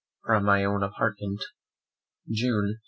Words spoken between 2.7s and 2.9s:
5.